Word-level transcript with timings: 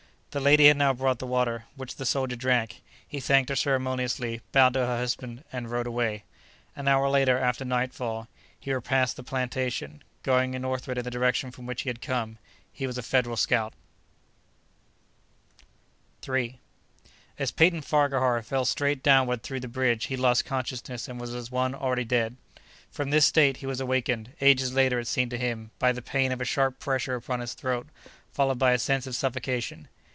The 0.33 0.39
lady 0.39 0.67
had 0.69 0.77
now 0.77 0.93
brought 0.93 1.19
the 1.19 1.27
water, 1.27 1.65
which 1.75 1.97
the 1.97 2.05
soldier 2.05 2.37
drank. 2.37 2.81
He 3.05 3.19
thanked 3.19 3.49
her 3.49 3.55
ceremoniously, 3.57 4.39
bowed 4.53 4.75
to 4.75 4.79
her 4.85 4.95
husband 4.95 5.43
and 5.51 5.69
rode 5.69 5.87
away. 5.87 6.23
An 6.73 6.87
hour 6.87 7.09
later, 7.09 7.37
after 7.37 7.65
nightfall, 7.65 8.29
he 8.57 8.71
repassed 8.73 9.17
the 9.17 9.23
plantation, 9.23 10.01
going 10.23 10.51
northward 10.51 10.97
in 10.97 11.03
the 11.03 11.11
direction 11.11 11.51
from 11.51 11.65
which 11.65 11.81
he 11.81 11.89
had 11.89 11.99
come. 12.01 12.37
He 12.71 12.87
was 12.87 12.97
a 12.97 13.03
Federal 13.03 13.35
scout. 13.35 13.73
III 16.25 16.61
As 17.37 17.51
Peyton 17.51 17.81
Farquhar 17.81 18.41
fell 18.41 18.63
straight 18.63 19.03
downward 19.03 19.43
through 19.43 19.59
the 19.59 19.67
bridge 19.67 20.05
he 20.05 20.15
lost 20.15 20.45
consciousness 20.45 21.09
and 21.09 21.19
was 21.19 21.35
as 21.35 21.51
one 21.51 21.75
already 21.75 22.05
dead. 22.05 22.37
From 22.89 23.09
this 23.09 23.25
state 23.25 23.57
he 23.57 23.65
was 23.65 23.81
awakened—ages 23.81 24.73
later, 24.73 24.97
it 25.01 25.07
seemed 25.07 25.31
to 25.31 25.37
him—by 25.37 25.91
the 25.91 26.01
pain 26.01 26.31
of 26.31 26.39
a 26.39 26.45
sharp 26.45 26.79
pressure 26.79 27.15
upon 27.15 27.41
his 27.41 27.53
throat, 27.53 27.87
followed 28.31 28.59
by 28.59 28.71
a 28.71 28.79
sense 28.79 29.05
of 29.05 29.13
suffocation. 29.13 29.89